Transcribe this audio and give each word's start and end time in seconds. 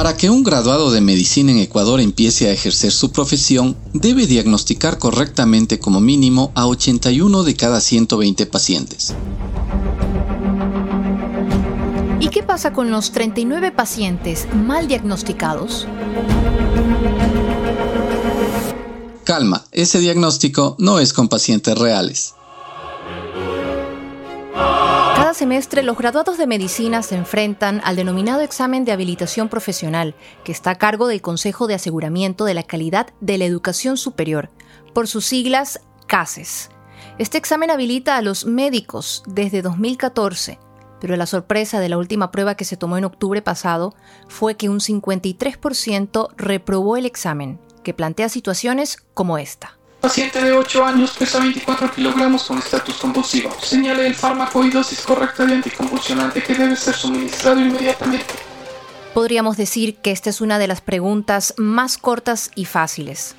Para 0.00 0.16
que 0.16 0.30
un 0.30 0.42
graduado 0.42 0.90
de 0.90 1.02
medicina 1.02 1.52
en 1.52 1.58
Ecuador 1.58 2.00
empiece 2.00 2.48
a 2.48 2.52
ejercer 2.52 2.90
su 2.90 3.12
profesión, 3.12 3.76
debe 3.92 4.26
diagnosticar 4.26 4.96
correctamente 4.96 5.78
como 5.78 6.00
mínimo 6.00 6.52
a 6.54 6.66
81 6.66 7.42
de 7.42 7.54
cada 7.54 7.82
120 7.82 8.46
pacientes. 8.46 9.14
¿Y 12.18 12.28
qué 12.28 12.42
pasa 12.42 12.72
con 12.72 12.90
los 12.90 13.12
39 13.12 13.72
pacientes 13.72 14.48
mal 14.54 14.88
diagnosticados? 14.88 15.86
Calma, 19.24 19.66
ese 19.70 19.98
diagnóstico 19.98 20.76
no 20.78 20.98
es 20.98 21.12
con 21.12 21.28
pacientes 21.28 21.76
reales. 21.76 22.32
Semestre 25.40 25.82
los 25.82 25.96
graduados 25.96 26.36
de 26.36 26.46
medicina 26.46 27.02
se 27.02 27.16
enfrentan 27.16 27.80
al 27.82 27.96
denominado 27.96 28.42
examen 28.42 28.84
de 28.84 28.92
habilitación 28.92 29.48
profesional, 29.48 30.14
que 30.44 30.52
está 30.52 30.72
a 30.72 30.74
cargo 30.74 31.06
del 31.06 31.22
Consejo 31.22 31.66
de 31.66 31.72
Aseguramiento 31.72 32.44
de 32.44 32.52
la 32.52 32.62
Calidad 32.62 33.06
de 33.22 33.38
la 33.38 33.46
Educación 33.46 33.96
Superior, 33.96 34.50
por 34.92 35.08
sus 35.08 35.24
siglas 35.24 35.80
CASES. 36.06 36.68
Este 37.16 37.38
examen 37.38 37.70
habilita 37.70 38.18
a 38.18 38.22
los 38.22 38.44
médicos 38.44 39.22
desde 39.26 39.62
2014 39.62 40.58
pero 41.00 41.16
la 41.16 41.24
sorpresa 41.24 41.80
de 41.80 41.88
la 41.88 41.96
última 41.96 42.30
prueba 42.30 42.54
que 42.54 42.66
se 42.66 42.76
tomó 42.76 42.98
en 42.98 43.04
octubre 43.04 43.40
pasado 43.40 43.94
fue 44.28 44.58
que 44.58 44.68
un 44.68 44.80
53% 44.80 46.34
reprobó 46.36 46.98
el 46.98 47.06
examen, 47.06 47.58
que 47.82 47.94
plantea 47.94 48.28
situaciones 48.28 48.98
como 49.14 49.38
esta. 49.38 49.79
Paciente 50.00 50.42
de 50.42 50.52
8 50.52 50.82
años 50.82 51.14
pesa 51.18 51.40
24 51.40 51.92
kilogramos 51.92 52.44
con 52.44 52.56
estatus 52.56 52.96
convulsivo. 52.96 53.50
Señale 53.60 54.06
el 54.06 54.14
fármaco 54.14 54.64
y 54.64 54.70
dosis 54.70 55.02
correcta 55.02 55.44
de 55.44 55.54
anticonvulsionante 55.54 56.42
que 56.42 56.54
debe 56.54 56.74
ser 56.74 56.94
suministrado 56.94 57.60
inmediatamente. 57.60 58.34
Podríamos 59.12 59.58
decir 59.58 59.96
que 59.96 60.10
esta 60.10 60.30
es 60.30 60.40
una 60.40 60.58
de 60.58 60.68
las 60.68 60.80
preguntas 60.80 61.52
más 61.58 61.98
cortas 61.98 62.50
y 62.54 62.64
fáciles. 62.64 63.34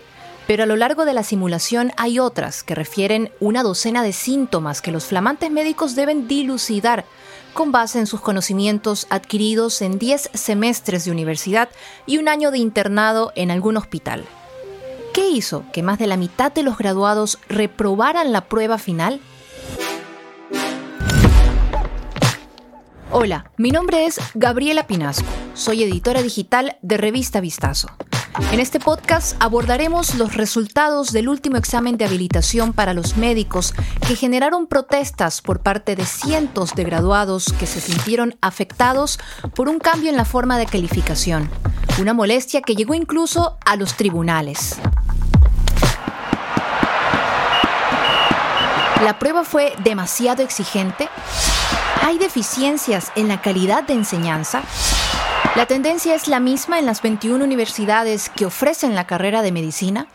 Pero 0.45 0.64
a 0.64 0.66
lo 0.67 0.76
largo 0.76 1.06
de 1.06 1.14
la 1.14 1.23
simulación 1.23 1.94
hay 1.98 2.20
otras 2.20 2.62
que 2.62 2.76
refieren 2.76 3.32
una 3.39 3.64
docena 3.64 4.04
de 4.04 4.14
síntomas 4.14 4.84
que 4.84 4.92
los 4.92 5.06
flamantes 5.06 5.50
médicos 5.50 5.95
deben 5.95 6.28
dilucidar 6.28 7.06
con 7.54 7.72
base 7.72 7.98
en 7.98 8.06
sus 8.06 8.22
conocimientos 8.22 9.08
adquiridos 9.09 9.82
en 9.82 9.98
10 9.98 10.30
semestres 10.36 11.06
de 11.06 11.12
universidad 11.12 11.70
y 12.06 12.20
un 12.20 12.28
año 12.28 12.52
de 12.52 12.59
internado 12.59 13.32
en 13.36 13.50
algún 13.50 13.78
hospital. 13.78 14.28
¿Qué 15.32 15.38
hizo 15.38 15.64
que 15.72 15.82
más 15.82 15.98
de 15.98 16.08
la 16.08 16.18
mitad 16.18 16.52
de 16.52 16.62
los 16.62 16.78
graduados 16.78 17.40
reprobaran 17.48 18.34
la 18.34 18.50
prueba 18.50 18.78
final? 18.78 19.22
Hola, 23.12 23.50
mi 23.56 23.72
nombre 23.72 24.06
es 24.08 24.20
Gabriela 24.34 24.88
Pinasco, 24.88 25.30
soy 25.54 25.84
editora 25.84 26.22
digital 26.22 26.78
de 26.82 26.98
Revista 26.98 27.40
Vistazo. 27.40 27.88
En 28.52 28.60
este 28.60 28.82
podcast 28.82 29.38
abordaremos 29.40 30.16
los 30.16 30.36
resultados 30.36 31.14
del 31.14 31.30
último 31.30 31.56
examen 31.56 31.95
de 31.95 32.04
habilitación 32.04 32.73
para 32.73 32.94
los 32.94 33.16
médicos 33.16 33.73
que 34.06 34.18
generaron 34.18 34.68
protestas 34.68 35.42
por 35.42 35.62
parte 35.62 35.95
de 35.95 36.06
cientos 36.06 36.76
de 36.76 36.84
graduados 36.84 37.54
que 37.58 37.68
se 37.68 37.80
sintieron 37.80 38.36
afectados 38.42 39.18
por 39.56 39.70
un 39.70 39.80
cambio 39.80 40.10
en 40.10 40.18
la 40.18 40.26
forma 40.26 40.58
de 40.58 40.66
calificación, 40.66 41.50
una 42.02 42.14
molestia 42.14 42.62
que 42.62 42.76
llegó 42.76 42.95
incluso 42.95 43.58
a 43.66 43.78
los 43.78 43.95
tribunales. 43.95 44.78
¿La 49.02 49.18
prueba 49.18 49.44
fue 49.44 49.74
demasiado 49.84 50.44
exigente? 50.44 51.10
¿Hay 52.04 52.20
deficiencias 52.20 53.12
en 53.16 53.28
la 53.28 53.42
calidad 53.42 53.84
de 53.84 53.94
enseñanza? 53.94 54.62
La 55.56 55.66
tendencia 55.66 56.14
es 56.14 56.28
la 56.28 56.40
misma 56.40 56.78
en 56.78 56.86
las 56.86 57.02
21 57.02 57.44
universidades 57.44 58.30
que 58.30 58.46
ofrecen 58.46 58.94
la 58.94 59.08
carrera 59.08 59.42
de 59.42 59.52
medicina. 59.52 60.06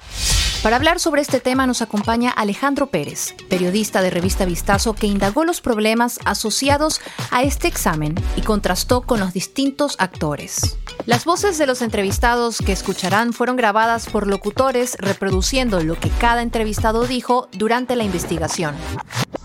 Para 0.62 0.76
hablar 0.76 0.98
sobre 0.98 1.22
este 1.22 1.38
tema 1.38 1.66
nos 1.66 1.82
acompaña 1.82 2.30
Alejandro 2.30 2.88
Pérez, 2.88 3.34
periodista 3.48 4.02
de 4.02 4.10
revista 4.10 4.44
Vistazo 4.44 4.94
que 4.94 5.06
indagó 5.06 5.44
los 5.44 5.60
problemas 5.60 6.18
asociados 6.24 7.00
a 7.30 7.42
este 7.42 7.68
examen 7.68 8.14
y 8.36 8.42
contrastó 8.42 9.02
con 9.02 9.20
los 9.20 9.32
distintos 9.32 9.96
actores. 9.98 10.76
Las 11.04 11.24
voces 11.24 11.58
de 11.58 11.66
los 11.66 11.82
entrevistados 11.82 12.58
que 12.58 12.72
escucharán 12.72 13.32
fueron 13.32 13.56
grabadas 13.56 14.06
por 14.06 14.26
locutores 14.26 14.96
reproduciendo 14.98 15.80
lo 15.82 15.98
que 16.00 16.08
cada 16.10 16.42
entrevistado 16.42 17.06
dijo 17.06 17.48
durante 17.52 17.94
la 17.94 18.02
investigación. 18.02 18.74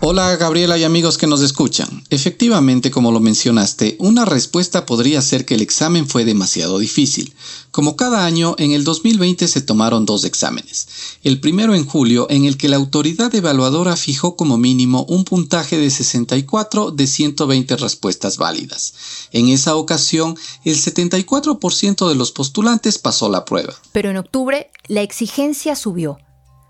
Hola 0.04 0.34
Gabriela 0.34 0.76
y 0.76 0.82
amigos 0.82 1.16
que 1.16 1.28
nos 1.28 1.42
escuchan. 1.42 2.02
Efectivamente, 2.10 2.90
como 2.90 3.12
lo 3.12 3.20
mencionaste, 3.20 3.94
una 4.00 4.24
respuesta 4.24 4.84
podría 4.84 5.22
ser 5.22 5.44
que 5.46 5.54
el 5.54 5.60
examen 5.60 6.08
fue 6.08 6.24
demasiado 6.24 6.80
difícil. 6.80 7.36
Como 7.70 7.94
cada 7.94 8.26
año, 8.26 8.56
en 8.58 8.72
el 8.72 8.82
2020 8.82 9.46
se 9.46 9.60
tomaron 9.60 10.04
dos 10.04 10.24
exámenes. 10.24 10.88
El 11.22 11.38
primero 11.38 11.76
en 11.76 11.86
julio, 11.86 12.26
en 12.30 12.46
el 12.46 12.56
que 12.56 12.68
la 12.68 12.78
autoridad 12.78 13.32
evaluadora 13.32 13.94
fijó 13.94 14.34
como 14.34 14.58
mínimo 14.58 15.06
un 15.08 15.24
puntaje 15.24 15.78
de 15.78 15.88
64 15.88 16.90
de 16.90 17.06
120 17.06 17.76
respuestas 17.76 18.38
válidas. 18.38 18.94
En 19.30 19.50
esa 19.50 19.76
ocasión, 19.76 20.36
el 20.64 20.74
74% 20.74 22.08
de 22.08 22.14
los 22.16 22.32
postulantes 22.32 22.98
pasó 22.98 23.28
la 23.28 23.44
prueba. 23.44 23.74
Pero 23.92 24.10
en 24.10 24.16
octubre, 24.16 24.68
la 24.88 25.02
exigencia 25.02 25.76
subió. 25.76 26.18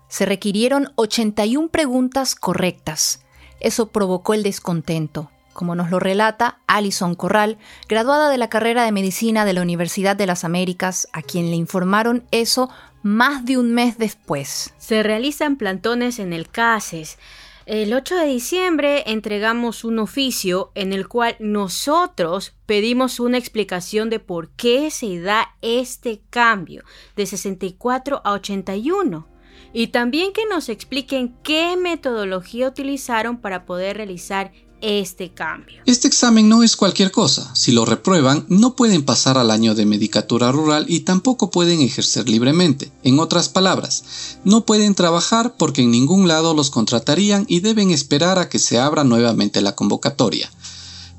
Se 0.07 0.27
requirieron 0.27 0.91
81 0.97 1.69
preguntas 1.69 2.35
correctas 2.35 3.22
eso 3.63 3.87
provocó 3.87 4.33
el 4.33 4.43
descontento, 4.43 5.31
como 5.53 5.75
nos 5.75 5.89
lo 5.89 5.99
relata 5.99 6.59
Alison 6.67 7.15
Corral, 7.15 7.57
graduada 7.87 8.29
de 8.29 8.37
la 8.37 8.49
carrera 8.49 8.83
de 8.83 8.91
medicina 8.91 9.45
de 9.45 9.53
la 9.53 9.61
Universidad 9.61 10.15
de 10.15 10.27
las 10.27 10.43
Américas, 10.43 11.07
a 11.13 11.21
quien 11.21 11.49
le 11.49 11.55
informaron 11.55 12.25
eso 12.31 12.69
más 13.01 13.45
de 13.45 13.57
un 13.57 13.73
mes 13.73 13.97
después. 13.97 14.73
Se 14.77 15.01
realizan 15.01 15.57
plantones 15.57 16.19
en 16.19 16.33
el 16.33 16.49
CASES. 16.49 17.17
El 17.65 17.93
8 17.93 18.17
de 18.17 18.25
diciembre 18.25 19.03
entregamos 19.05 19.85
un 19.85 19.99
oficio 19.99 20.71
en 20.75 20.91
el 20.91 21.07
cual 21.07 21.37
nosotros 21.39 22.53
pedimos 22.65 23.21
una 23.21 23.37
explicación 23.37 24.09
de 24.09 24.19
por 24.19 24.49
qué 24.49 24.91
se 24.91 25.21
da 25.21 25.55
este 25.61 26.21
cambio 26.29 26.83
de 27.15 27.25
64 27.25 28.21
a 28.25 28.33
81 28.33 29.32
y 29.73 29.87
también 29.87 30.33
que 30.33 30.45
nos 30.45 30.69
expliquen 30.69 31.35
qué 31.43 31.77
metodología 31.77 32.67
utilizaron 32.67 33.37
para 33.37 33.65
poder 33.65 33.97
realizar 33.97 34.51
este 34.83 35.33
cambio. 35.33 35.81
Este 35.85 36.09
examen 36.09 36.49
no 36.49 36.61
es 36.61 36.75
cualquier 36.75 37.09
cosa. 37.09 37.55
Si 37.55 37.71
lo 37.71 37.85
reprueban, 37.85 38.45
no 38.49 38.75
pueden 38.75 39.03
pasar 39.03 39.37
al 39.37 39.49
año 39.49 39.75
de 39.75 39.85
medicatura 39.85 40.51
rural 40.51 40.85
y 40.89 41.01
tampoco 41.01 41.49
pueden 41.49 41.79
ejercer 41.79 42.27
libremente. 42.27 42.91
En 43.01 43.19
otras 43.19 43.47
palabras, 43.47 44.39
no 44.43 44.65
pueden 44.65 44.93
trabajar 44.93 45.55
porque 45.57 45.83
en 45.83 45.91
ningún 45.91 46.27
lado 46.27 46.53
los 46.53 46.69
contratarían 46.69 47.45
y 47.47 47.61
deben 47.61 47.91
esperar 47.91 48.37
a 48.39 48.49
que 48.49 48.59
se 48.59 48.77
abra 48.77 49.05
nuevamente 49.05 49.61
la 49.61 49.73
convocatoria. 49.73 50.51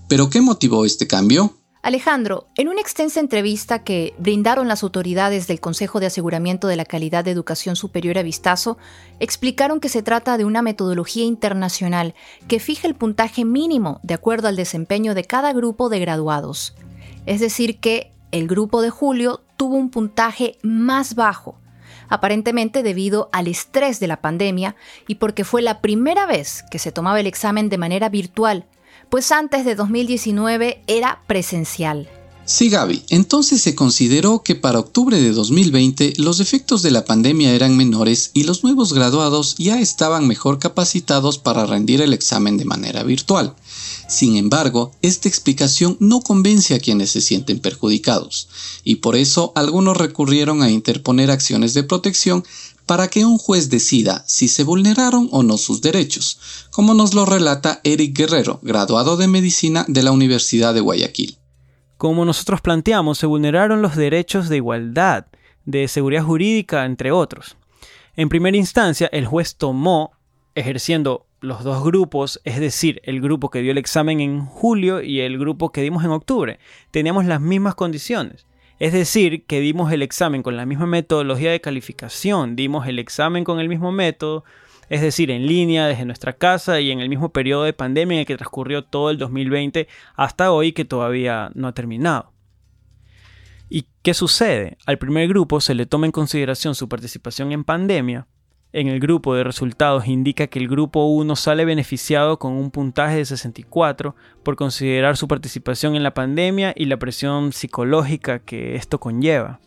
¿Pero 0.08 0.28
qué 0.28 0.42
motivó 0.42 0.84
este 0.84 1.06
cambio? 1.06 1.54
Alejandro, 1.84 2.46
en 2.56 2.68
una 2.68 2.80
extensa 2.80 3.20
entrevista 3.20 3.84
que 3.84 4.14
brindaron 4.16 4.68
las 4.68 4.82
autoridades 4.82 5.46
del 5.46 5.60
Consejo 5.60 6.00
de 6.00 6.06
Aseguramiento 6.06 6.66
de 6.66 6.76
la 6.76 6.86
Calidad 6.86 7.26
de 7.26 7.30
Educación 7.30 7.76
Superior 7.76 8.16
a 8.16 8.22
Vistazo, 8.22 8.78
explicaron 9.20 9.80
que 9.80 9.90
se 9.90 10.02
trata 10.02 10.38
de 10.38 10.46
una 10.46 10.62
metodología 10.62 11.24
internacional 11.24 12.14
que 12.48 12.58
fija 12.58 12.88
el 12.88 12.94
puntaje 12.94 13.44
mínimo 13.44 14.00
de 14.02 14.14
acuerdo 14.14 14.48
al 14.48 14.56
desempeño 14.56 15.14
de 15.14 15.24
cada 15.24 15.52
grupo 15.52 15.90
de 15.90 16.00
graduados. 16.00 16.74
Es 17.26 17.40
decir, 17.40 17.80
que 17.80 18.12
el 18.32 18.48
grupo 18.48 18.80
de 18.80 18.88
julio 18.88 19.42
tuvo 19.58 19.76
un 19.76 19.90
puntaje 19.90 20.56
más 20.62 21.14
bajo, 21.14 21.58
aparentemente 22.08 22.82
debido 22.82 23.28
al 23.30 23.46
estrés 23.46 24.00
de 24.00 24.06
la 24.06 24.22
pandemia 24.22 24.74
y 25.06 25.16
porque 25.16 25.44
fue 25.44 25.60
la 25.60 25.82
primera 25.82 26.24
vez 26.24 26.64
que 26.70 26.78
se 26.78 26.92
tomaba 26.92 27.20
el 27.20 27.26
examen 27.26 27.68
de 27.68 27.76
manera 27.76 28.08
virtual 28.08 28.64
pues 29.14 29.30
antes 29.30 29.64
de 29.64 29.76
2019 29.76 30.82
era 30.88 31.22
presencial. 31.28 32.08
Sí, 32.46 32.68
Gaby. 32.68 33.04
Entonces 33.10 33.62
se 33.62 33.76
consideró 33.76 34.42
que 34.42 34.56
para 34.56 34.80
octubre 34.80 35.20
de 35.20 35.30
2020 35.30 36.14
los 36.16 36.40
efectos 36.40 36.82
de 36.82 36.90
la 36.90 37.04
pandemia 37.04 37.52
eran 37.52 37.76
menores 37.76 38.32
y 38.34 38.42
los 38.42 38.64
nuevos 38.64 38.92
graduados 38.92 39.54
ya 39.56 39.78
estaban 39.78 40.26
mejor 40.26 40.58
capacitados 40.58 41.38
para 41.38 41.64
rendir 41.64 42.02
el 42.02 42.12
examen 42.12 42.56
de 42.56 42.64
manera 42.64 43.04
virtual. 43.04 43.54
Sin 44.06 44.36
embargo, 44.36 44.92
esta 45.02 45.28
explicación 45.28 45.96
no 46.00 46.20
convence 46.20 46.74
a 46.74 46.78
quienes 46.78 47.10
se 47.10 47.20
sienten 47.20 47.60
perjudicados, 47.60 48.48
y 48.84 48.96
por 48.96 49.16
eso 49.16 49.52
algunos 49.54 49.96
recurrieron 49.96 50.62
a 50.62 50.70
interponer 50.70 51.30
acciones 51.30 51.74
de 51.74 51.84
protección 51.84 52.44
para 52.86 53.08
que 53.08 53.24
un 53.24 53.38
juez 53.38 53.70
decida 53.70 54.24
si 54.26 54.48
se 54.48 54.62
vulneraron 54.64 55.28
o 55.32 55.42
no 55.42 55.56
sus 55.56 55.80
derechos, 55.80 56.66
como 56.70 56.94
nos 56.94 57.14
lo 57.14 57.24
relata 57.24 57.80
Eric 57.82 58.16
Guerrero, 58.16 58.60
graduado 58.62 59.16
de 59.16 59.26
medicina 59.26 59.84
de 59.88 60.02
la 60.02 60.12
Universidad 60.12 60.74
de 60.74 60.80
Guayaquil. 60.80 61.38
Como 61.96 62.24
nosotros 62.24 62.60
planteamos, 62.60 63.18
se 63.18 63.26
vulneraron 63.26 63.80
los 63.80 63.96
derechos 63.96 64.48
de 64.48 64.56
igualdad, 64.56 65.26
de 65.64 65.88
seguridad 65.88 66.24
jurídica, 66.24 66.84
entre 66.84 67.10
otros. 67.10 67.56
En 68.16 68.28
primera 68.28 68.56
instancia, 68.56 69.08
el 69.12 69.26
juez 69.26 69.56
tomó, 69.56 70.12
ejerciendo 70.54 71.26
los 71.44 71.62
dos 71.62 71.84
grupos, 71.84 72.40
es 72.44 72.58
decir, 72.58 73.00
el 73.04 73.20
grupo 73.20 73.50
que 73.50 73.60
dio 73.60 73.72
el 73.72 73.78
examen 73.78 74.20
en 74.20 74.44
julio 74.46 75.02
y 75.02 75.20
el 75.20 75.38
grupo 75.38 75.70
que 75.70 75.82
dimos 75.82 76.04
en 76.04 76.10
octubre. 76.10 76.58
Teníamos 76.90 77.24
las 77.26 77.40
mismas 77.40 77.74
condiciones. 77.74 78.46
Es 78.80 78.92
decir, 78.92 79.46
que 79.46 79.60
dimos 79.60 79.92
el 79.92 80.02
examen 80.02 80.42
con 80.42 80.56
la 80.56 80.66
misma 80.66 80.86
metodología 80.86 81.52
de 81.52 81.60
calificación, 81.60 82.56
dimos 82.56 82.88
el 82.88 82.98
examen 82.98 83.44
con 83.44 83.60
el 83.60 83.68
mismo 83.68 83.92
método, 83.92 84.44
es 84.88 85.00
decir, 85.00 85.30
en 85.30 85.46
línea 85.46 85.86
desde 85.86 86.04
nuestra 86.04 86.32
casa 86.32 86.80
y 86.80 86.90
en 86.90 87.00
el 87.00 87.08
mismo 87.08 87.30
periodo 87.30 87.64
de 87.64 87.72
pandemia 87.72 88.16
en 88.16 88.20
el 88.20 88.26
que 88.26 88.36
transcurrió 88.36 88.84
todo 88.84 89.10
el 89.10 89.18
2020 89.18 89.86
hasta 90.16 90.50
hoy 90.50 90.72
que 90.72 90.84
todavía 90.84 91.50
no 91.54 91.68
ha 91.68 91.72
terminado. 91.72 92.32
¿Y 93.70 93.86
qué 94.02 94.12
sucede? 94.12 94.76
Al 94.86 94.98
primer 94.98 95.28
grupo 95.28 95.60
se 95.60 95.74
le 95.74 95.86
toma 95.86 96.06
en 96.06 96.12
consideración 96.12 96.74
su 96.74 96.88
participación 96.88 97.52
en 97.52 97.64
pandemia, 97.64 98.26
en 98.74 98.88
el 98.88 98.98
grupo 98.98 99.36
de 99.36 99.44
resultados 99.44 100.08
indica 100.08 100.48
que 100.48 100.58
el 100.58 100.66
grupo 100.66 101.06
1 101.06 101.36
sale 101.36 101.64
beneficiado 101.64 102.40
con 102.40 102.54
un 102.54 102.72
puntaje 102.72 103.18
de 103.18 103.24
64 103.24 104.16
por 104.42 104.56
considerar 104.56 105.16
su 105.16 105.28
participación 105.28 105.94
en 105.94 106.02
la 106.02 106.12
pandemia 106.12 106.72
y 106.74 106.86
la 106.86 106.96
presión 106.96 107.52
psicológica 107.52 108.40
que 108.40 108.74
esto 108.74 108.98
conlleva. 108.98 109.60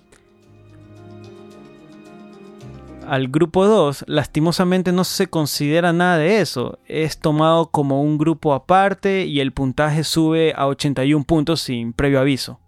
Al 3.07 3.30
grupo 3.30 3.65
2, 3.65 4.04
lastimosamente 4.07 4.92
no 4.92 5.06
se 5.06 5.27
considera 5.27 5.94
nada 5.94 6.18
de 6.18 6.42
eso, 6.42 6.77
es 6.86 7.18
tomado 7.18 7.68
como 7.68 8.04
un 8.04 8.18
grupo 8.18 8.54
aparte 8.54 9.25
y 9.25 9.39
el 9.39 9.54
puntaje 9.54 10.04
sube 10.04 10.54
a 10.54 10.68
81 10.68 11.24
puntos 11.24 11.62
sin 11.62 11.94
previo 11.94 12.19
aviso 12.19 12.59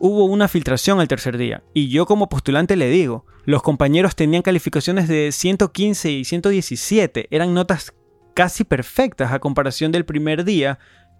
hubo 0.00 0.24
una 0.24 0.48
filtración 0.48 0.98
al 0.98 1.08
tercer 1.08 1.36
día, 1.36 1.62
y 1.74 1.90
yo 1.90 2.06
como 2.06 2.30
postulante 2.30 2.74
le 2.74 2.88
digo, 2.88 3.26
los 3.50 3.62
compañeros 3.62 4.14
tenían 4.16 4.42
calificaciones 4.42 5.08
de 5.08 5.32
115 5.32 6.10
y 6.10 6.24
117, 6.24 7.26
eran 7.30 7.52
notas 7.52 7.92
casi 8.34 8.64
perfectas 8.64 9.32
a 9.32 9.40
comparación 9.40 9.92
del 9.92 10.04
primer 10.04 10.44
día, 10.44 10.78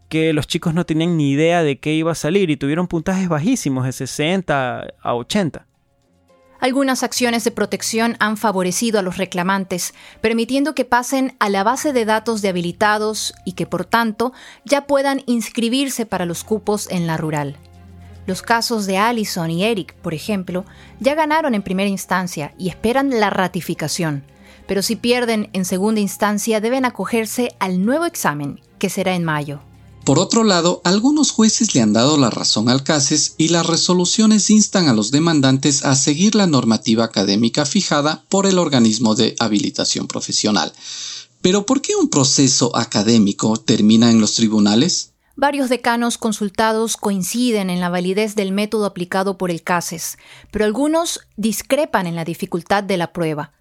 que 0.08 0.32
los 0.32 0.46
chicos 0.46 0.72
no 0.72 0.86
tenían 0.86 1.16
ni 1.16 1.32
idea 1.32 1.62
de 1.62 1.78
qué 1.78 1.92
iba 1.92 2.12
a 2.12 2.16
salir 2.16 2.50
y 2.50 2.56
tuvieron 2.56 2.88
puntajes 2.88 3.28
bajísimos 3.28 3.84
de 3.84 3.92
60 3.92 4.86
a 5.00 5.14
80. 5.14 5.66
Algunas 6.60 7.02
acciones 7.02 7.42
de 7.44 7.52
protección 7.52 8.16
han 8.20 8.36
favorecido 8.36 8.98
a 8.98 9.02
los 9.02 9.16
reclamantes, 9.16 9.94
permitiendo 10.20 10.74
que 10.74 10.84
pasen 10.84 11.34
a 11.40 11.48
la 11.48 11.64
base 11.64 11.92
de 11.92 12.04
datos 12.04 12.42
de 12.42 12.50
habilitados 12.50 13.34
y 13.44 13.52
que 13.52 13.66
por 13.66 13.86
tanto 13.86 14.32
ya 14.64 14.86
puedan 14.86 15.22
inscribirse 15.26 16.06
para 16.06 16.26
los 16.26 16.44
cupos 16.44 16.88
en 16.90 17.06
la 17.06 17.16
rural. 17.16 17.56
Los 18.26 18.42
casos 18.42 18.86
de 18.86 18.98
Allison 18.98 19.50
y 19.50 19.64
Eric, 19.64 19.94
por 19.96 20.14
ejemplo, 20.14 20.64
ya 21.00 21.14
ganaron 21.14 21.54
en 21.54 21.62
primera 21.62 21.88
instancia 21.88 22.54
y 22.58 22.68
esperan 22.68 23.10
la 23.18 23.30
ratificación, 23.30 24.24
pero 24.66 24.82
si 24.82 24.96
pierden 24.96 25.50
en 25.52 25.64
segunda 25.64 26.00
instancia 26.00 26.60
deben 26.60 26.84
acogerse 26.84 27.54
al 27.58 27.84
nuevo 27.84 28.04
examen, 28.04 28.60
que 28.78 28.90
será 28.90 29.14
en 29.14 29.24
mayo. 29.24 29.60
Por 30.04 30.18
otro 30.18 30.44
lado, 30.44 30.80
algunos 30.84 31.30
jueces 31.30 31.74
le 31.74 31.82
han 31.82 31.92
dado 31.92 32.16
la 32.16 32.30
razón 32.30 32.68
al 32.68 32.82
CASES 32.82 33.34
y 33.36 33.48
las 33.48 33.66
resoluciones 33.66 34.48
instan 34.50 34.88
a 34.88 34.94
los 34.94 35.10
demandantes 35.10 35.84
a 35.84 35.94
seguir 35.94 36.34
la 36.34 36.46
normativa 36.46 37.04
académica 37.04 37.66
fijada 37.66 38.24
por 38.28 38.46
el 38.46 38.58
organismo 38.58 39.14
de 39.14 39.36
habilitación 39.38 40.06
profesional. 40.06 40.72
Pero 41.42 41.66
¿por 41.66 41.80
qué 41.80 41.94
un 41.96 42.08
proceso 42.08 42.74
académico 42.76 43.56
termina 43.56 44.10
en 44.10 44.20
los 44.20 44.34
tribunales? 44.34 45.09
Varios 45.36 45.68
decanos 45.68 46.18
consultados 46.18 46.96
coinciden 46.96 47.70
en 47.70 47.80
la 47.80 47.88
validez 47.88 48.34
del 48.34 48.52
método 48.52 48.84
aplicado 48.84 49.38
por 49.38 49.50
el 49.50 49.62
CASES, 49.62 50.18
pero 50.50 50.64
algunos 50.64 51.20
discrepan 51.36 52.06
en 52.06 52.16
la 52.16 52.24
dificultad 52.24 52.82
de 52.82 52.96
la 52.96 53.12
prueba. 53.12 53.52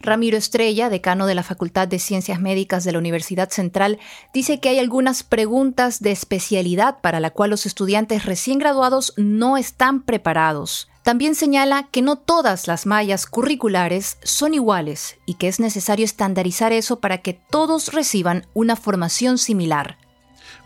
Ramiro 0.00 0.36
Estrella, 0.36 0.88
decano 0.88 1.26
de 1.26 1.34
la 1.34 1.42
Facultad 1.42 1.88
de 1.88 1.98
Ciencias 1.98 2.40
Médicas 2.40 2.84
de 2.84 2.92
la 2.92 2.98
Universidad 2.98 3.50
Central, 3.50 3.98
dice 4.32 4.60
que 4.60 4.68
hay 4.68 4.78
algunas 4.78 5.22
preguntas 5.22 6.00
de 6.00 6.12
especialidad 6.12 7.00
para 7.00 7.18
la 7.18 7.30
cual 7.30 7.50
los 7.50 7.66
estudiantes 7.66 8.24
recién 8.24 8.58
graduados 8.58 9.14
no 9.16 9.56
están 9.56 10.02
preparados. 10.02 10.88
También 11.02 11.34
señala 11.34 11.88
que 11.90 12.02
no 12.02 12.16
todas 12.16 12.66
las 12.66 12.84
mallas 12.84 13.26
curriculares 13.26 14.18
son 14.22 14.54
iguales 14.54 15.16
y 15.24 15.34
que 15.34 15.48
es 15.48 15.60
necesario 15.60 16.04
estandarizar 16.04 16.72
eso 16.72 17.00
para 17.00 17.18
que 17.18 17.40
todos 17.50 17.92
reciban 17.92 18.46
una 18.54 18.76
formación 18.76 19.38
similar. 19.38 19.98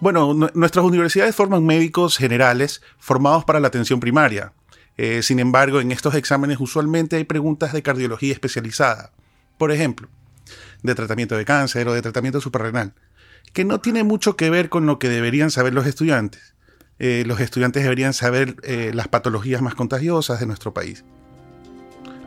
Bueno, 0.00 0.32
nuestras 0.54 0.84
universidades 0.84 1.36
forman 1.36 1.66
médicos 1.66 2.16
generales 2.16 2.80
formados 2.98 3.44
para 3.44 3.60
la 3.60 3.68
atención 3.68 4.00
primaria. 4.00 4.54
Eh, 4.96 5.22
sin 5.22 5.38
embargo, 5.40 5.80
en 5.80 5.92
estos 5.92 6.14
exámenes 6.14 6.58
usualmente 6.58 7.16
hay 7.16 7.24
preguntas 7.24 7.74
de 7.74 7.82
cardiología 7.82 8.32
especializada. 8.32 9.12
Por 9.58 9.72
ejemplo, 9.72 10.08
de 10.82 10.94
tratamiento 10.94 11.36
de 11.36 11.44
cáncer 11.44 11.86
o 11.86 11.92
de 11.92 12.00
tratamiento 12.00 12.40
suprarrenal, 12.40 12.94
que 13.52 13.66
no 13.66 13.80
tiene 13.80 14.02
mucho 14.02 14.36
que 14.36 14.48
ver 14.48 14.70
con 14.70 14.86
lo 14.86 14.98
que 14.98 15.10
deberían 15.10 15.50
saber 15.50 15.74
los 15.74 15.86
estudiantes. 15.86 16.54
Eh, 16.98 17.24
los 17.26 17.40
estudiantes 17.40 17.82
deberían 17.82 18.14
saber 18.14 18.56
eh, 18.62 18.92
las 18.94 19.08
patologías 19.08 19.60
más 19.60 19.74
contagiosas 19.74 20.40
de 20.40 20.46
nuestro 20.46 20.72
país. 20.72 21.04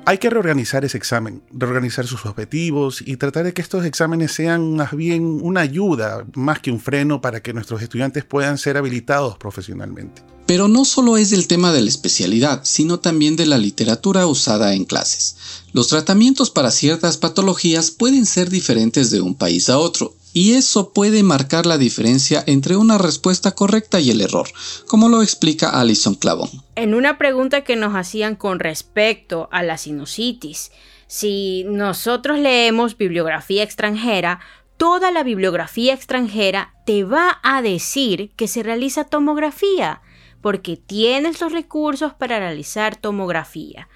Hay 0.06 0.18
que 0.18 0.30
reorganizar 0.30 0.84
ese 0.84 0.98
examen, 0.98 1.42
reorganizar 1.50 2.06
sus 2.06 2.26
objetivos 2.26 3.02
y 3.06 3.16
tratar 3.16 3.46
de 3.46 3.54
que 3.54 3.62
estos 3.62 3.86
exámenes 3.86 4.34
sean 4.34 4.76
más 4.76 4.92
bien 4.92 5.40
una 5.42 5.62
ayuda 5.62 6.26
más 6.36 6.60
que 6.60 6.72
un 6.72 6.82
freno 6.82 7.22
para 7.22 7.42
que 7.42 7.54
nuestros 7.54 7.82
estudiantes 7.82 8.26
puedan 8.26 8.58
ser 8.58 8.76
habilitados 8.76 9.38
profesionalmente. 9.38 10.22
Pero 10.46 10.68
no 10.68 10.84
solo 10.84 11.16
es 11.16 11.32
el 11.32 11.48
tema 11.48 11.72
de 11.72 11.82
la 11.82 11.88
especialidad, 11.88 12.62
sino 12.66 13.00
también 13.00 13.38
de 13.38 13.46
la 13.46 13.58
literatura 13.58 14.28
usada 14.28 14.74
en 14.74 14.84
clases. 14.84 15.38
Los 15.72 15.88
tratamientos 15.88 16.52
para 16.52 16.72
ciertas 16.72 17.16
patologías 17.16 17.90
pueden 17.90 18.26
ser 18.26 18.50
diferentes 18.50 19.10
de 19.10 19.22
un 19.22 19.36
país 19.36 19.70
a 19.70 19.78
otro, 19.78 20.16
y 20.34 20.54
eso 20.54 20.92
puede 20.92 21.24
marcar 21.24 21.66
la 21.66 21.78
diferencia 21.78 22.44
entre 22.48 22.76
una 22.76 22.98
respuesta 22.98 23.52
correcta 23.52 24.00
y 24.00 24.10
el 24.10 24.22
error, 24.22 24.50
como 24.88 25.08
lo 25.08 25.22
explica 25.22 25.70
Alison 25.70 26.16
Clavon. 26.16 26.50
En 26.76 26.94
una 26.96 27.18
pregunta 27.18 27.62
que 27.62 27.76
nos 27.76 27.96
hacían 27.96 28.36
con 28.36 28.60
respecto 28.60 29.48
a 29.52 29.64
la 29.64 29.78
sinusitis, 29.78 30.72
si 31.08 31.64
nosotros 31.68 32.40
leemos 32.40 32.98
bibliografía 32.98 33.64
extranjera, 33.64 34.40
toda 34.78 35.12
la 35.12 35.24
bibliografía 35.24 35.94
extranjera 35.94 36.74
te 36.86 37.04
va 37.04 37.40
a 37.44 37.62
decir 37.62 38.32
que 38.36 38.48
se 38.48 38.64
realiza 38.64 39.04
tomografía, 39.04 40.02
porque 40.42 40.76
tienes 40.76 41.40
los 41.40 41.52
recursos 41.52 42.14
para 42.14 42.40
realizar 42.40 42.96
tomografía. 42.96 43.88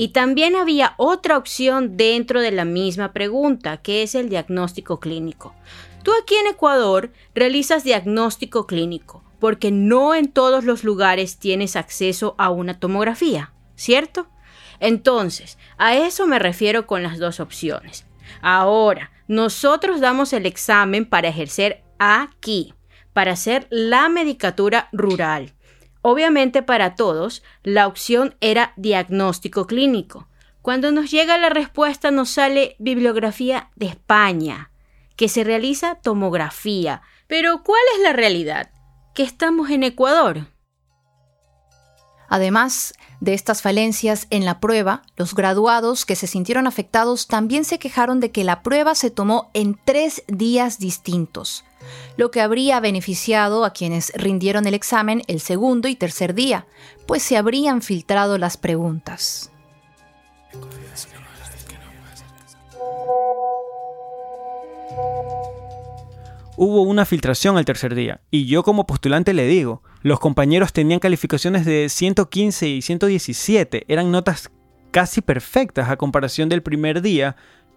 Y 0.00 0.10
también 0.10 0.54
había 0.54 0.94
otra 0.96 1.36
opción 1.36 1.96
dentro 1.96 2.40
de 2.40 2.52
la 2.52 2.64
misma 2.64 3.12
pregunta, 3.12 3.78
que 3.78 4.04
es 4.04 4.14
el 4.14 4.28
diagnóstico 4.28 5.00
clínico. 5.00 5.56
Tú 6.04 6.12
aquí 6.22 6.36
en 6.36 6.46
Ecuador 6.46 7.10
realizas 7.34 7.82
diagnóstico 7.82 8.68
clínico, 8.68 9.24
porque 9.40 9.72
no 9.72 10.14
en 10.14 10.30
todos 10.30 10.62
los 10.62 10.84
lugares 10.84 11.38
tienes 11.38 11.74
acceso 11.74 12.36
a 12.38 12.50
una 12.50 12.78
tomografía, 12.78 13.52
¿cierto? 13.74 14.28
Entonces, 14.78 15.58
a 15.78 15.96
eso 15.96 16.28
me 16.28 16.38
refiero 16.38 16.86
con 16.86 17.02
las 17.02 17.18
dos 17.18 17.40
opciones. 17.40 18.06
Ahora, 18.40 19.10
nosotros 19.26 20.00
damos 20.00 20.32
el 20.32 20.46
examen 20.46 21.06
para 21.06 21.26
ejercer 21.26 21.82
aquí, 21.98 22.72
para 23.12 23.32
hacer 23.32 23.66
la 23.68 24.08
medicatura 24.08 24.90
rural. 24.92 25.54
Obviamente 26.10 26.62
para 26.62 26.94
todos, 26.94 27.42
la 27.62 27.86
opción 27.86 28.34
era 28.40 28.72
diagnóstico 28.76 29.66
clínico. 29.66 30.26
Cuando 30.62 30.90
nos 30.90 31.10
llega 31.10 31.36
la 31.36 31.50
respuesta 31.50 32.10
nos 32.10 32.30
sale 32.30 32.76
bibliografía 32.78 33.68
de 33.76 33.88
España, 33.88 34.70
que 35.16 35.28
se 35.28 35.44
realiza 35.44 35.96
tomografía. 35.96 37.02
Pero 37.26 37.62
¿cuál 37.62 37.82
es 37.94 38.02
la 38.02 38.14
realidad? 38.14 38.70
Que 39.14 39.22
estamos 39.22 39.68
en 39.68 39.82
Ecuador. 39.82 40.46
Además 42.30 42.94
de 43.20 43.34
estas 43.34 43.62
falencias 43.62 44.26
en 44.30 44.44
la 44.44 44.60
prueba, 44.60 45.02
los 45.16 45.34
graduados 45.34 46.04
que 46.04 46.16
se 46.16 46.26
sintieron 46.26 46.66
afectados 46.66 47.26
también 47.26 47.64
se 47.64 47.78
quejaron 47.78 48.20
de 48.20 48.30
que 48.30 48.44
la 48.44 48.62
prueba 48.62 48.94
se 48.94 49.10
tomó 49.10 49.50
en 49.54 49.78
tres 49.84 50.22
días 50.28 50.78
distintos 50.78 51.64
lo 52.16 52.30
que 52.30 52.40
habría 52.40 52.80
beneficiado 52.80 53.64
a 53.64 53.72
quienes 53.72 54.12
rindieron 54.14 54.66
el 54.66 54.74
examen 54.74 55.22
el 55.26 55.40
segundo 55.40 55.88
y 55.88 55.94
tercer 55.94 56.34
día, 56.34 56.66
pues 57.06 57.22
se 57.22 57.36
habrían 57.36 57.82
filtrado 57.82 58.38
las 58.38 58.56
preguntas. 58.56 59.50
Hubo 66.56 66.82
una 66.82 67.06
filtración 67.06 67.56
al 67.56 67.64
tercer 67.64 67.94
día, 67.94 68.20
y 68.32 68.46
yo 68.46 68.64
como 68.64 68.84
postulante 68.84 69.32
le 69.32 69.46
digo, 69.46 69.82
los 70.02 70.20
compañeros 70.20 70.72
tenían 70.72 71.00
calificaciones 71.00 71.64
de 71.64 71.88
115 71.88 72.68
y 72.68 72.82
117, 72.82 73.84
eran 73.88 74.10
notas 74.10 74.50
casi 74.90 75.20
perfectas 75.20 75.90
a 75.90 75.96
comparación 75.96 76.48
del 76.48 76.62
primer 76.62 77.02
día, 77.02 77.36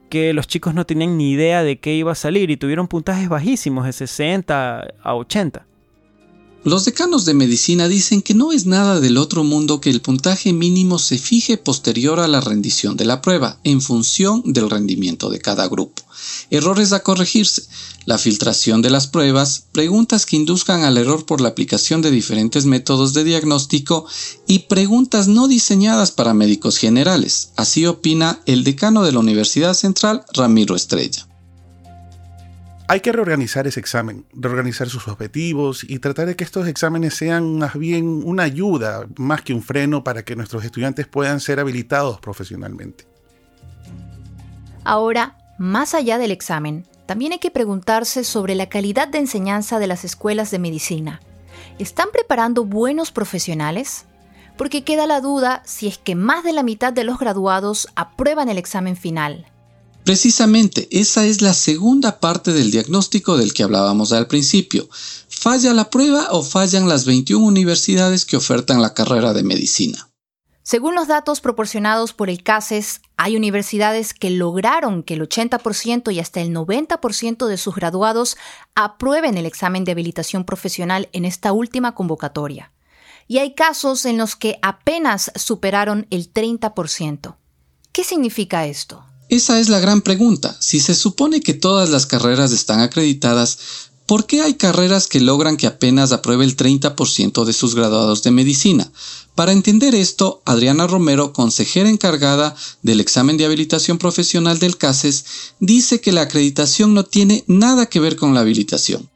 que 0.09 0.33
los 0.33 0.47
chicos 0.47 0.73
no 0.73 0.85
tenían 0.85 1.17
ni 1.17 1.31
idea 1.31 1.63
de 1.63 1.79
qué 1.79 1.95
iba 1.95 2.11
a 2.11 2.15
salir 2.15 2.51
y 2.51 2.57
tuvieron 2.57 2.87
puntajes 2.87 3.29
bajísimos 3.29 3.85
de 3.85 3.93
60 3.93 4.87
a 5.01 5.15
80. 5.15 5.65
Los 6.63 6.85
decanos 6.85 7.25
de 7.25 7.33
medicina 7.33 7.87
dicen 7.87 8.21
que 8.21 8.35
no 8.35 8.51
es 8.51 8.67
nada 8.67 8.99
del 8.99 9.17
otro 9.17 9.43
mundo 9.43 9.81
que 9.81 9.89
el 9.89 9.99
puntaje 9.99 10.53
mínimo 10.53 10.99
se 10.99 11.17
fije 11.17 11.57
posterior 11.57 12.19
a 12.19 12.27
la 12.27 12.39
rendición 12.39 12.95
de 12.97 13.05
la 13.05 13.19
prueba, 13.19 13.59
en 13.63 13.81
función 13.81 14.43
del 14.45 14.69
rendimiento 14.69 15.31
de 15.31 15.39
cada 15.39 15.67
grupo. 15.67 16.03
Errores 16.51 16.93
a 16.93 17.01
corregirse. 17.01 17.63
La 18.05 18.19
filtración 18.19 18.83
de 18.83 18.91
las 18.91 19.07
pruebas, 19.07 19.63
preguntas 19.71 20.27
que 20.27 20.35
induzcan 20.35 20.83
al 20.83 20.97
error 20.97 21.25
por 21.25 21.41
la 21.41 21.49
aplicación 21.49 22.03
de 22.03 22.11
diferentes 22.11 22.65
métodos 22.65 23.15
de 23.15 23.23
diagnóstico 23.23 24.05
y 24.45 24.59
preguntas 24.59 25.27
no 25.27 25.47
diseñadas 25.47 26.11
para 26.11 26.35
médicos 26.35 26.77
generales. 26.77 27.53
Así 27.55 27.87
opina 27.87 28.39
el 28.45 28.63
decano 28.63 29.01
de 29.01 29.13
la 29.13 29.19
Universidad 29.19 29.73
Central, 29.73 30.25
Ramiro 30.31 30.75
Estrella. 30.75 31.27
Hay 32.91 32.99
que 32.99 33.13
reorganizar 33.13 33.67
ese 33.67 33.79
examen, 33.79 34.25
reorganizar 34.33 34.89
sus 34.89 35.07
objetivos 35.07 35.85
y 35.85 35.99
tratar 35.99 36.25
de 36.25 36.35
que 36.35 36.43
estos 36.43 36.67
exámenes 36.67 37.13
sean 37.13 37.57
más 37.57 37.75
bien 37.75 38.21
una 38.25 38.43
ayuda 38.43 39.07
más 39.15 39.43
que 39.43 39.53
un 39.53 39.61
freno 39.61 40.03
para 40.03 40.25
que 40.25 40.35
nuestros 40.35 40.65
estudiantes 40.65 41.07
puedan 41.07 41.39
ser 41.39 41.61
habilitados 41.61 42.19
profesionalmente. 42.19 43.07
Ahora, 44.83 45.37
más 45.57 45.93
allá 45.93 46.17
del 46.17 46.31
examen, 46.31 46.85
también 47.05 47.31
hay 47.31 47.39
que 47.39 47.49
preguntarse 47.49 48.25
sobre 48.25 48.55
la 48.55 48.67
calidad 48.67 49.07
de 49.07 49.19
enseñanza 49.19 49.79
de 49.79 49.87
las 49.87 50.03
escuelas 50.03 50.51
de 50.51 50.59
medicina. 50.59 51.21
¿Están 51.79 52.09
preparando 52.11 52.65
buenos 52.65 53.13
profesionales? 53.13 54.05
Porque 54.57 54.83
queda 54.83 55.07
la 55.07 55.21
duda 55.21 55.61
si 55.63 55.87
es 55.87 55.97
que 55.97 56.15
más 56.15 56.43
de 56.43 56.51
la 56.51 56.61
mitad 56.61 56.91
de 56.91 57.05
los 57.05 57.19
graduados 57.19 57.87
aprueban 57.95 58.49
el 58.49 58.57
examen 58.57 58.97
final. 58.97 59.45
Precisamente, 60.03 60.87
esa 60.91 61.25
es 61.25 61.41
la 61.41 61.53
segunda 61.53 62.19
parte 62.19 62.53
del 62.53 62.71
diagnóstico 62.71 63.37
del 63.37 63.53
que 63.53 63.63
hablábamos 63.63 64.13
al 64.13 64.27
principio. 64.27 64.89
¿Falla 65.27 65.73
la 65.73 65.89
prueba 65.89 66.27
o 66.31 66.43
fallan 66.43 66.89
las 66.89 67.05
21 67.05 67.45
universidades 67.45 68.25
que 68.25 68.37
ofertan 68.37 68.81
la 68.81 68.93
carrera 68.95 69.33
de 69.33 69.43
medicina? 69.43 70.09
Según 70.63 70.95
los 70.95 71.07
datos 71.07 71.41
proporcionados 71.41 72.13
por 72.13 72.29
el 72.29 72.43
CASES, 72.43 73.01
hay 73.17 73.35
universidades 73.35 74.13
que 74.13 74.29
lograron 74.29 75.03
que 75.03 75.15
el 75.15 75.21
80% 75.21 76.13
y 76.13 76.19
hasta 76.19 76.41
el 76.41 76.53
90% 76.53 77.47
de 77.47 77.57
sus 77.57 77.75
graduados 77.75 78.37
aprueben 78.75 79.37
el 79.37 79.45
examen 79.45 79.83
de 79.83 79.91
habilitación 79.91 80.45
profesional 80.45 81.09
en 81.13 81.25
esta 81.25 81.51
última 81.51 81.93
convocatoria. 81.93 82.71
Y 83.27 83.39
hay 83.39 83.53
casos 83.53 84.05
en 84.05 84.17
los 84.17 84.35
que 84.35 84.59
apenas 84.61 85.31
superaron 85.35 86.07
el 86.09 86.31
30%. 86.31 87.35
¿Qué 87.91 88.03
significa 88.03 88.65
esto? 88.65 89.03
Esa 89.31 89.61
es 89.61 89.69
la 89.69 89.79
gran 89.79 90.01
pregunta. 90.01 90.57
Si 90.59 90.81
se 90.81 90.93
supone 90.93 91.39
que 91.39 91.53
todas 91.53 91.89
las 91.89 92.05
carreras 92.05 92.51
están 92.51 92.81
acreditadas, 92.81 93.59
¿por 94.05 94.25
qué 94.25 94.41
hay 94.41 94.55
carreras 94.55 95.07
que 95.07 95.21
logran 95.21 95.55
que 95.55 95.67
apenas 95.67 96.11
apruebe 96.11 96.43
el 96.43 96.57
30% 96.57 97.45
de 97.45 97.53
sus 97.53 97.73
graduados 97.73 98.23
de 98.23 98.31
medicina? 98.31 98.91
Para 99.33 99.53
entender 99.53 99.95
esto, 99.95 100.41
Adriana 100.43 100.85
Romero, 100.85 101.31
consejera 101.31 101.89
encargada 101.89 102.57
del 102.81 102.99
examen 102.99 103.37
de 103.37 103.45
habilitación 103.45 103.97
profesional 103.97 104.59
del 104.59 104.75
CASES, 104.75 105.23
dice 105.61 106.01
que 106.01 106.11
la 106.11 106.23
acreditación 106.23 106.93
no 106.93 107.05
tiene 107.05 107.45
nada 107.47 107.85
que 107.85 108.01
ver 108.01 108.17
con 108.17 108.33
la 108.33 108.41
habilitación. 108.41 109.09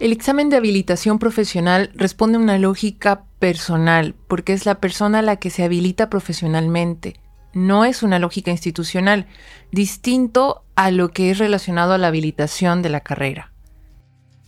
El 0.00 0.10
examen 0.10 0.48
de 0.48 0.56
habilitación 0.56 1.20
profesional 1.20 1.92
responde 1.94 2.38
a 2.38 2.40
una 2.40 2.58
lógica 2.58 3.24
personal, 3.38 4.16
porque 4.26 4.52
es 4.52 4.66
la 4.66 4.80
persona 4.80 5.22
la 5.22 5.36
que 5.36 5.50
se 5.50 5.62
habilita 5.62 6.10
profesionalmente 6.10 7.20
no 7.52 7.84
es 7.84 8.02
una 8.02 8.18
lógica 8.18 8.50
institucional, 8.50 9.26
distinto 9.72 10.64
a 10.74 10.90
lo 10.90 11.10
que 11.10 11.30
es 11.30 11.38
relacionado 11.38 11.92
a 11.92 11.98
la 11.98 12.08
habilitación 12.08 12.82
de 12.82 12.88
la 12.90 13.00
carrera. 13.00 13.52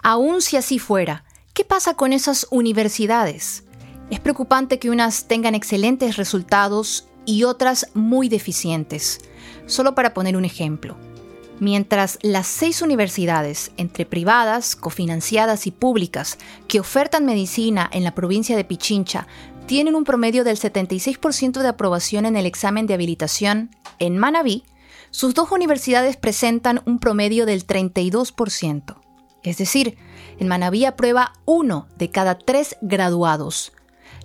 Aún 0.02 0.42
si 0.42 0.56
así 0.56 0.78
fuera, 0.78 1.24
¿qué 1.52 1.64
pasa 1.64 1.94
con 1.94 2.12
esas 2.12 2.46
universidades? 2.50 3.64
Es 4.10 4.20
preocupante 4.20 4.78
que 4.78 4.90
unas 4.90 5.28
tengan 5.28 5.54
excelentes 5.54 6.16
resultados 6.16 7.06
y 7.26 7.44
otras 7.44 7.88
muy 7.94 8.28
deficientes. 8.28 9.20
Solo 9.66 9.94
para 9.94 10.14
poner 10.14 10.36
un 10.36 10.44
ejemplo. 10.44 10.96
Mientras 11.60 12.18
las 12.22 12.46
seis 12.46 12.80
universidades, 12.80 13.70
entre 13.76 14.06
privadas, 14.06 14.74
cofinanciadas 14.74 15.66
y 15.66 15.70
públicas, 15.70 16.38
que 16.66 16.80
ofertan 16.80 17.26
medicina 17.26 17.88
en 17.92 18.02
la 18.02 18.14
provincia 18.14 18.56
de 18.56 18.64
Pichincha, 18.64 19.26
tienen 19.70 19.94
un 19.94 20.02
promedio 20.02 20.42
del 20.42 20.58
76% 20.58 21.62
de 21.62 21.68
aprobación 21.68 22.26
en 22.26 22.34
el 22.34 22.44
examen 22.44 22.88
de 22.88 22.94
habilitación, 22.94 23.70
en 24.00 24.18
Manabí, 24.18 24.64
sus 25.12 25.32
dos 25.32 25.52
universidades 25.52 26.16
presentan 26.16 26.82
un 26.86 26.98
promedio 26.98 27.46
del 27.46 27.64
32%. 27.64 28.96
Es 29.44 29.58
decir, 29.58 29.96
en 30.40 30.48
Manabí 30.48 30.86
aprueba 30.86 31.34
uno 31.44 31.86
de 31.98 32.10
cada 32.10 32.36
tres 32.36 32.78
graduados. 32.80 33.72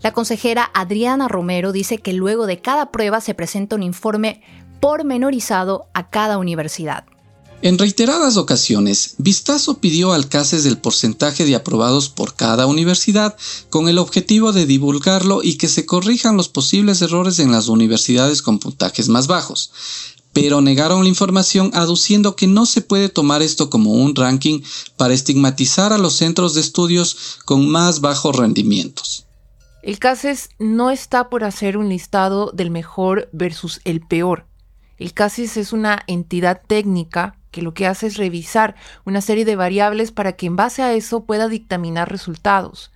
La 0.02 0.14
consejera 0.14 0.72
Adriana 0.74 1.28
Romero 1.28 1.72
dice 1.72 2.00
que 2.00 2.14
luego 2.14 2.48
de 2.48 2.60
cada 2.60 2.90
prueba 2.90 3.22
se 3.22 3.36
presenta 3.36 3.76
un 3.76 3.84
informe 3.84 4.42
pormenorizado 4.80 5.90
a 5.94 6.10
cada 6.10 6.40
universidad. 6.40 7.06
En 7.62 7.80
reiteradas 7.80 8.38
ocasiones, 8.38 9.16
Vistazo 9.18 9.80
pidió 9.80 10.14
al 10.14 10.28
CASES 10.28 10.66
el 10.66 10.78
porcentaje 10.78 11.46
de 11.46 11.56
aprobados 11.56 12.10
por 12.10 12.36
cada 12.36 12.68
universidad 12.68 13.36
con 13.70 13.88
el 13.88 13.98
objetivo 13.98 14.52
de 14.52 14.66
divulgarlo 14.66 15.42
y 15.42 15.58
que 15.58 15.68
se 15.68 15.86
corrijan 15.86 16.38
los 16.38 16.50
posibles 16.50 17.02
errores 17.02 17.40
en 17.40 17.52
las 17.52 17.68
universidades 17.68 18.42
con 18.42 18.60
puntajes 18.60 19.10
más 19.10 19.28
bajos. 19.28 19.72
Pero 20.34 20.60
negaron 20.60 21.04
la 21.04 21.10
información 21.10 21.72
aduciendo 21.74 22.36
que 22.36 22.46
no 22.46 22.66
se 22.66 22.82
puede 22.82 23.08
tomar 23.08 23.42
esto 23.42 23.70
como 23.70 23.94
un 23.94 24.16
ranking 24.16 24.62
para 24.98 25.14
estigmatizar 25.14 25.94
a 25.94 25.98
los 25.98 26.18
centros 26.18 26.54
de 26.54 26.62
estudios 26.62 27.40
con 27.46 27.70
más 27.70 28.02
bajos 28.02 28.36
rendimientos. 28.36 29.26
El 29.82 29.98
CASES 29.98 30.50
no 30.60 30.92
está 30.92 31.30
por 31.30 31.44
hacer 31.44 31.78
un 31.78 31.90
listado 31.90 32.52
del 32.52 32.70
mejor 32.70 33.30
versus 33.32 33.80
el 33.86 34.02
peor. 34.02 34.46
El 34.98 35.14
CASES 35.14 35.58
es 35.58 35.74
una 35.74 36.04
entidad 36.08 36.62
técnica 36.68 37.38
que 37.56 37.62
lo 37.62 37.74
que 37.74 37.88
hace 37.88 38.08
es 38.08 38.18
revisar 38.18 38.76
una 39.06 39.22
serie 39.22 39.46
de 39.46 39.56
variables 39.56 40.12
para 40.12 40.34
que 40.34 40.46
en 40.46 40.58
base 40.58 40.84
a 40.84 40.92
eso 40.92 41.24
pueda 41.24 41.48
dictaminar 41.48 42.12
resultados. 42.12 42.92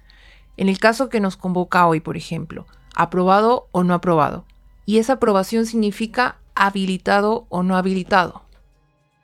En 0.57 0.67
el 0.67 0.79
caso 0.79 1.07
que 1.07 1.21
nos 1.21 1.37
convoca 1.37 1.87
hoy, 1.87 2.01
por 2.01 2.17
ejemplo, 2.17 2.67
aprobado 2.93 3.69
o 3.71 3.85
no 3.85 3.93
aprobado. 3.93 4.43
Y 4.85 4.97
esa 4.97 5.13
aprobación 5.13 5.65
significa 5.65 6.39
habilitado 6.55 7.45
o 7.47 7.63
no 7.63 7.77
habilitado. 7.77 8.41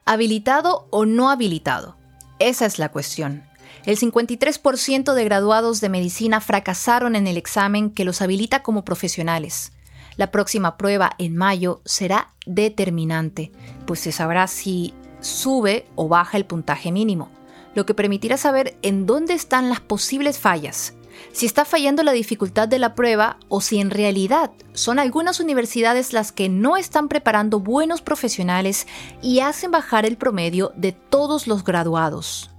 Habilitado 0.06 0.88
o 0.90 1.06
no 1.06 1.30
habilitado. 1.30 1.98
Esa 2.40 2.66
es 2.66 2.80
la 2.80 2.88
cuestión. 2.88 3.44
El 3.86 3.98
53% 3.98 5.14
de 5.14 5.26
graduados 5.26 5.82
de 5.82 5.90
medicina 5.90 6.40
fracasaron 6.40 7.18
en 7.18 7.28
el 7.28 7.36
examen 7.36 7.90
que 7.90 8.06
los 8.06 8.22
habilita 8.22 8.64
como 8.64 8.86
profesionales. 8.86 9.74
La 10.16 10.32
próxima 10.32 10.78
prueba 10.78 11.12
en 11.18 11.36
mayo 11.36 11.82
será 11.84 12.30
determinante, 12.46 13.52
pues 13.86 14.00
se 14.00 14.14
sabrá 14.14 14.48
si 14.48 14.94
sube 15.20 15.86
o 15.96 16.08
baja 16.08 16.38
el 16.38 16.46
puntaje 16.46 16.92
mínimo, 16.92 17.30
lo 17.74 17.86
que 17.86 17.94
permitirá 17.94 18.38
saber 18.38 18.78
en 18.82 19.06
dónde 19.06 19.34
están 19.34 19.70
las 19.70 19.80
posibles 19.80 20.40
fallas, 20.40 20.94
si 21.32 21.46
está 21.46 21.66
fallando 21.66 22.04
la 22.04 22.12
dificultad 22.12 22.68
de 22.68 22.80
la 22.80 22.96
prueba 22.96 23.38
o 23.50 23.62
si 23.62 23.80
en 23.80 23.90
realidad 23.90 24.52
son 24.74 25.00
algunas 25.00 25.40
universidades 25.40 26.14
las 26.14 26.32
que 26.32 26.50
no 26.50 26.78
están 26.78 27.08
preparando 27.08 27.60
buenos 27.60 28.02
profesionales 28.02 28.88
y 29.22 29.40
hacen 29.40 29.72
bajar 29.72 30.06
el 30.06 30.18
promedio 30.18 30.72
de 30.76 30.92
todos 30.92 31.48
los 31.48 31.64
graduados. 31.64 32.55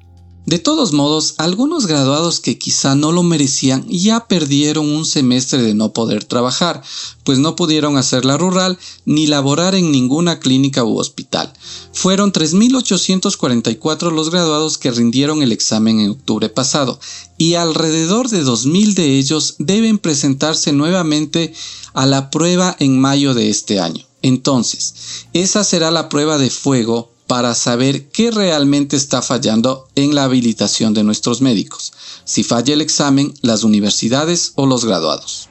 De 0.47 0.61
todos 0.61 0.93
modos, 0.93 1.35
algunos 1.39 1.89
graduados 1.89 2.39
que 2.39 2.57
quizá 2.57 2.95
no 2.95 3.11
lo 3.11 3.25
merecían 3.25 3.85
ya 3.89 4.29
perdieron 4.29 4.89
un 4.89 5.05
semestre 5.05 5.61
de 5.61 5.75
no 5.75 5.93
poder 5.93 6.23
trabajar, 6.23 6.85
pues 7.25 7.41
no 7.41 7.57
pudieron 7.57 7.97
hacer 7.97 8.25
la 8.25 8.37
rural 8.37 8.79
ni 9.05 9.27
laborar 9.27 9.75
en 9.75 9.91
ninguna 9.91 10.39
clínica 10.39 10.85
u 10.85 10.99
hospital. 10.99 11.53
Fueron 11.93 12.33
3.844 12.33 14.13
los 14.13 14.31
graduados 14.31 14.79
que 14.79 14.93
rindieron 14.93 15.43
el 15.43 15.51
examen 15.51 15.99
en 15.99 16.11
octubre 16.11 16.49
pasado, 16.49 17.01
y 17.37 17.55
alrededor 17.55 18.29
de 18.29 18.45
2.000 18.45 18.95
de 18.95 19.19
ellos 19.19 19.57
deben 19.59 19.99
presentarse 19.99 20.73
nuevamente 20.73 21.55
a 21.93 22.07
la 22.07 22.31
prueba 22.31 22.77
en 22.79 23.01
mayo 23.01 23.35
de 23.35 23.51
este 23.51 23.81
año. 23.81 24.07
Entonces, 24.23 25.27
esa 25.33 25.65
será 25.65 25.91
la 25.91 26.09
prueba 26.09 26.39
de 26.39 26.51
fuego 26.51 27.16
para 27.27 27.55
saber 27.55 28.09
qué 28.09 28.31
realmente 28.31 28.97
está 28.97 29.23
fallando 29.23 29.89
en 29.95 30.15
la 30.15 30.25
habilitación 30.25 30.95
de 30.95 31.03
nuestros 31.03 31.41
médicos, 31.41 31.93
si 32.25 32.45
falla 32.45 32.75
el 32.75 32.81
examen, 32.81 33.35
las 33.43 33.65
universidades 33.65 34.53
o 34.55 34.67
los 34.67 34.85
graduados. 34.85 35.49